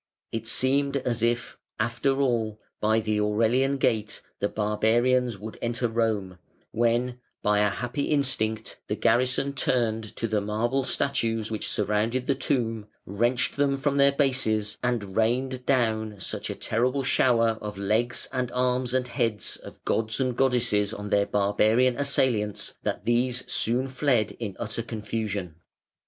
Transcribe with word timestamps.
It 0.31 0.47
seemed 0.47 0.97
as 0.97 1.21
if, 1.21 1.59
after 1.79 2.19
all, 2.21 2.59
by 2.79 3.01
the 3.01 3.19
Aurelian 3.21 3.77
Gate 3.77 4.23
the 4.39 4.49
barbarians 4.49 5.37
would 5.37 5.59
enter 5.61 5.87
Rome, 5.87 6.39
when, 6.71 7.19
by 7.43 7.59
a 7.59 7.69
happy 7.69 8.05
instinct, 8.05 8.79
the 8.87 8.95
garrison 8.95 9.53
turned 9.53 10.15
to 10.15 10.27
the 10.27 10.41
marble 10.41 10.83
statues 10.83 11.51
which 11.51 11.69
surrounded 11.69 12.25
the 12.25 12.33
tomb, 12.33 12.87
wrenched 13.05 13.57
them 13.57 13.77
from 13.77 13.97
their 13.97 14.11
bases, 14.11 14.75
and 14.81 15.15
rained 15.15 15.67
down 15.67 16.15
such 16.19 16.49
a 16.49 16.55
terrible 16.55 17.03
shower 17.03 17.59
of 17.61 17.77
legs 17.77 18.27
and 18.33 18.51
arms 18.53 18.95
and 18.95 19.07
heads 19.07 19.55
of 19.57 19.85
gods 19.85 20.19
and 20.19 20.35
goddesses 20.35 20.95
on 20.95 21.11
their 21.11 21.27
barbarian 21.27 21.95
assailants 21.95 22.73
that 22.81 23.05
these 23.05 23.43
soon 23.45 23.85
fled 23.85 24.31
in 24.39 24.57
utter 24.59 24.81
confusion. 24.81 25.53